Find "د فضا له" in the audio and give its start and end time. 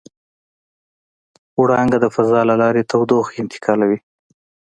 2.01-2.55